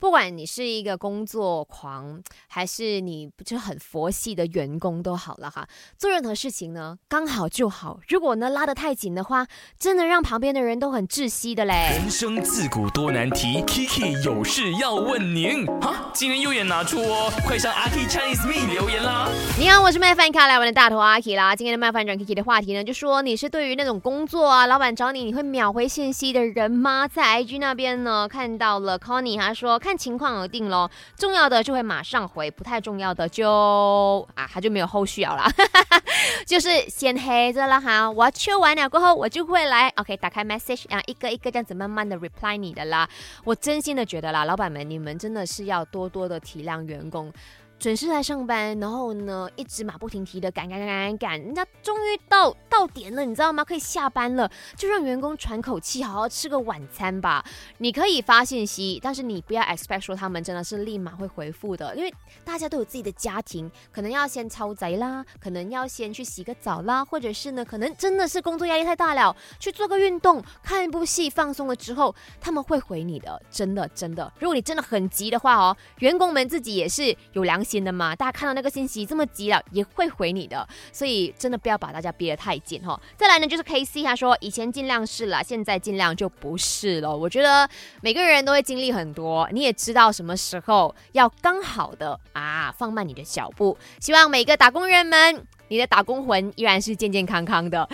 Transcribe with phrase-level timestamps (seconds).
[0.00, 5.68] 不管你是一个工作狂，还是你就很佛系的员工都好了哈。
[5.98, 8.00] 做任何事情呢，刚好就好。
[8.08, 9.46] 如果呢拉得太紧的话，
[9.78, 11.98] 真的让旁边的人都很窒息的嘞。
[11.98, 15.66] 人生自古多难题，Kiki 有事要问您。
[15.82, 19.28] 哈，今天右眼拿出哦，快上阿 K Chinese Me 留言啦。
[19.58, 21.54] 你好，我是麦饭卡来玩的大头阿 K 啦。
[21.54, 27.06] 今天的麦饭转 Kiki 的话题呢，就说你是对于那种工作啊，老板找你你会秒回信息的人吗？
[27.06, 35.52] 在 IG 那边呢，看到了 Connie 他说看看情况而定咯，重要的就会马上回，不太重要的就啊他就没有后续了啦，
[36.46, 38.08] 就是先黑着了哈。
[38.08, 43.08] 我秋完了过后，我就会来 OK 打开 message 啊，一个一个这样子慢慢的 reply 你的啦。
[43.42, 47.32] 我真心的觉得啦，老板们你们真的是要多多的体谅员工。
[47.80, 53.64] 准时来上班，然后呢，一直马不停蹄的赶赶赶赶赶，人家终于到到点了，你知道吗？
[53.64, 57.42] 可以下班了，就让员工喘口气，好好吃个晚餐吧。
[57.78, 62.12] 你可以发信息，但是你不要 expect 说他们真的是立马会回复的，因为
[62.44, 74.30] 大家都有自己的家庭，可能要先超载啦，可能要先去洗个澡啦，或者是呢，可能真的是工作压力太大了，去做个运动，看一部戏，放松了之后，他们会回你的，真的真的。
[74.38, 77.69] 如果你真的很急的话哦，员工们自己也是有良心。
[77.70, 83.00] 心的嘛，大家看到那个信息这么急了，也会回你的，所以真的不要把大家憋得太紧哈。
[83.16, 87.16] 再来呢，就是 K C 他说，以前尽量是了，现在尽量就不是了。
[87.16, 87.68] 我觉得
[88.00, 93.76] 每个人都会经历很多，你也知道什么时候要刚好的啊放慢你的脚步。
[94.00, 97.88] 希望每个打工人们，你的打工魂依然是健健康康的。